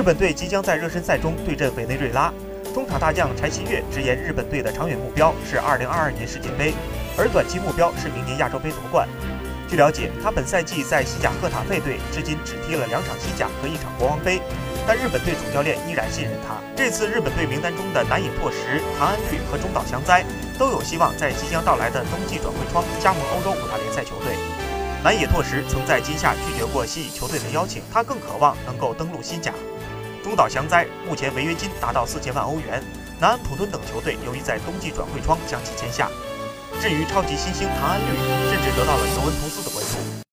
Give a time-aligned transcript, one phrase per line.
[0.00, 2.32] 日本队即将在热身赛中对阵委内瑞拉。
[2.72, 6.72] 中场大将柴崎岳直言，日本队的长远目标是2022年世界杯，
[7.18, 9.06] 而短期目标是明年亚洲杯夺冠。
[9.68, 14.40] 据了解，他本赛季在西甲赫塔费队至今只踢了两场西甲和一场国王杯，
[14.88, 16.56] 但日本队主教练依然信任他。
[16.74, 20.24] 这次日本队名单中的南野拓实、唐安绿和中岛祥哉
[20.58, 24.32] 都有希望在即将到来的冬季转会窗加盟欧洲五大联赛球队。
[25.04, 29.52] 南野拓实曾在今夏拒绝过西乙球队的邀请，他更渴望能够登陆西甲。
[30.22, 32.82] 中岛翔哉目前违约金达到四千万欧元，
[33.18, 36.10] 南安普敦等球队由于在冬季转会窗将其签下。
[36.80, 38.16] 至于超级新星唐安绿，
[38.50, 39.69] 甚至得到了尤文图斯等。